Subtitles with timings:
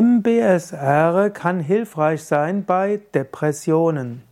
[0.00, 4.22] MBSR kann hilfreich sein bei Depressionen.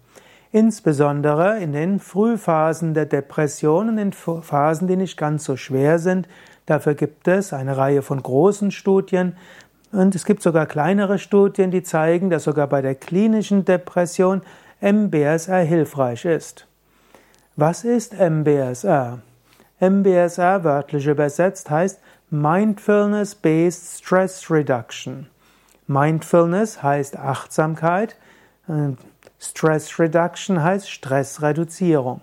[0.53, 6.29] Insbesondere in den Frühphasen der Depressionen, in Phasen, die nicht ganz so schwer sind.
[6.67, 9.37] Dafür gibt es eine Reihe von großen Studien.
[9.91, 14.43] Und es gibt sogar kleinere Studien, die zeigen, dass sogar bei der klinischen Depression
[14.80, 16.69] MBSR hilfreich ist.
[17.57, 19.19] Was ist MBSR?
[19.80, 21.98] MBSR wörtlich übersetzt heißt
[22.30, 25.27] Mindfulness-Based Stress Reduction.
[25.87, 28.16] Mindfulness heißt Achtsamkeit,
[29.38, 32.20] Stress Reduction heißt Stressreduzierung.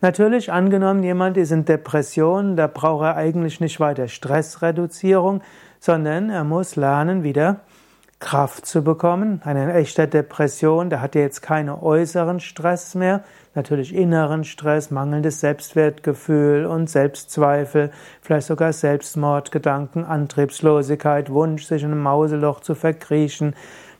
[0.00, 5.42] Natürlich, angenommen, jemand ist in Depression, da braucht er eigentlich nicht weiter Stressreduzierung,
[5.78, 7.60] sondern er muss lernen, wieder
[8.22, 9.42] Kraft zu bekommen.
[9.44, 15.40] Eine echte Depression, da hat er jetzt keine äußeren Stress mehr, natürlich inneren Stress, mangelndes
[15.40, 17.90] Selbstwertgefühl und Selbstzweifel,
[18.22, 23.54] vielleicht sogar Selbstmordgedanken, Antriebslosigkeit, Wunsch, sich in einem Mauseloch zu verkriechen,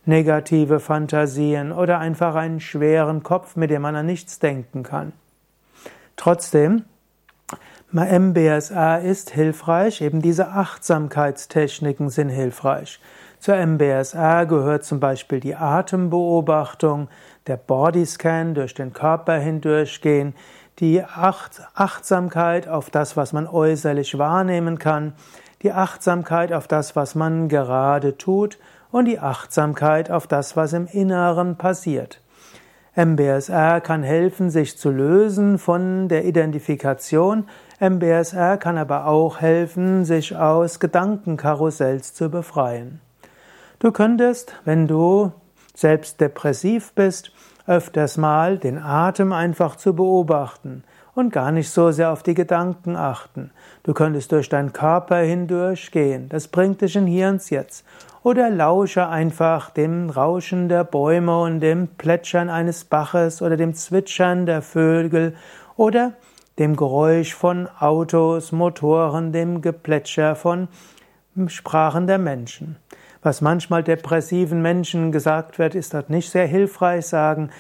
[0.06, 5.12] negative Fantasien oder einfach einen schweren Kopf, mit dem man an nichts denken kann.
[6.16, 6.84] Trotzdem,
[7.91, 13.00] MBSA ist hilfreich, eben diese Achtsamkeitstechniken sind hilfreich.
[13.42, 17.08] Zur MBSR gehört zum Beispiel die Atembeobachtung,
[17.48, 20.34] der Bodyscan durch den Körper hindurchgehen,
[20.78, 25.14] die Achtsamkeit auf das, was man äußerlich wahrnehmen kann,
[25.62, 28.60] die Achtsamkeit auf das, was man gerade tut
[28.92, 32.20] und die Achtsamkeit auf das, was im Inneren passiert.
[32.94, 37.48] MBSR kann helfen, sich zu lösen von der Identifikation.
[37.80, 43.00] MBSR kann aber auch helfen, sich aus Gedankenkarussells zu befreien.
[43.83, 45.33] Du könntest, wenn du
[45.75, 47.33] selbst depressiv bist,
[47.66, 50.84] öfters mal den Atem einfach zu beobachten
[51.16, 53.50] und gar nicht so sehr auf die Gedanken achten.
[53.83, 56.28] Du könntest durch deinen Körper hindurch gehen.
[56.28, 57.84] Das bringt dich in Hier und Jetzt.
[58.22, 64.47] Oder lausche einfach dem Rauschen der Bäume und dem Plätschern eines Baches oder dem Zwitschern
[64.47, 65.34] der Vögel
[65.76, 66.12] oder
[66.56, 70.69] dem Geräusch von Autos, Motoren, dem Geplätscher von
[71.49, 72.76] Sprachen der Menschen.
[73.22, 77.06] Was manchmal depressiven Menschen gesagt wird, ist dort nicht sehr hilfreich.
[77.06, 77.50] Sagen,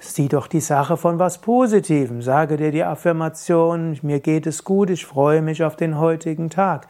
[0.00, 2.20] sieh doch die Sache von was Positivem.
[2.20, 6.88] Sage dir die Affirmation, mir geht es gut, ich freue mich auf den heutigen Tag.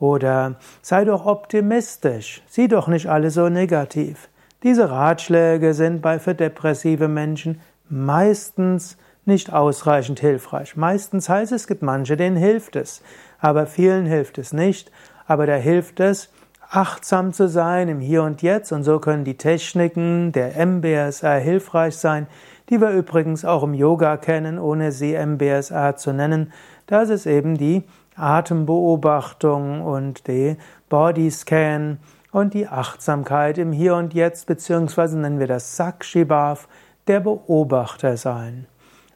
[0.00, 2.42] Oder sei doch optimistisch.
[2.48, 4.28] Sieh doch nicht alles so negativ.
[4.64, 10.74] Diese Ratschläge sind bei für depressive Menschen meistens nicht ausreichend hilfreich.
[10.74, 13.00] Meistens heißt es, es gibt manche, denen hilft es.
[13.38, 14.90] Aber vielen hilft es nicht.
[15.26, 16.30] Aber da hilft es,
[16.74, 21.96] achtsam zu sein im Hier und Jetzt und so können die Techniken der MBSR hilfreich
[21.96, 22.26] sein,
[22.68, 26.52] die wir übrigens auch im Yoga kennen, ohne sie MBSR zu nennen.
[26.86, 27.84] Das ist eben die
[28.16, 30.56] Atembeobachtung und die
[30.88, 31.98] Bodyscan
[32.32, 36.66] und die Achtsamkeit im Hier und Jetzt, beziehungsweise nennen wir das Sakshibhav,
[37.06, 38.66] der Beobachter sein.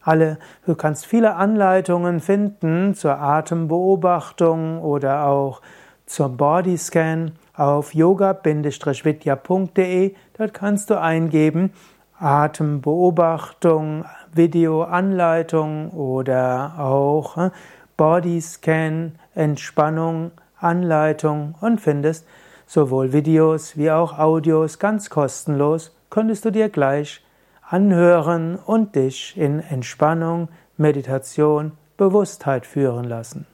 [0.03, 5.61] Alle, du kannst viele Anleitungen finden zur Atembeobachtung oder auch
[6.07, 10.15] zur Bodyscan auf yoga-vidya.de.
[10.39, 11.73] Dort kannst du eingeben
[12.19, 17.51] Atembeobachtung, Videoanleitung oder auch äh,
[17.97, 22.27] Bodyscan, Entspannung, Anleitung und findest
[22.67, 27.25] sowohl Videos wie auch Audios ganz kostenlos, könntest du dir gleich
[27.63, 33.47] anhören und dich in Entspannung, Meditation, Bewusstheit führen lassen.